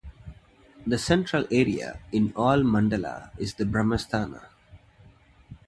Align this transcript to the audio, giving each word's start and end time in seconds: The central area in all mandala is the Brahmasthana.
The 0.87 0.97
central 0.97 1.45
area 1.51 1.99
in 2.11 2.33
all 2.35 2.61
mandala 2.63 3.29
is 3.37 3.53
the 3.53 3.65
Brahmasthana. 3.65 4.45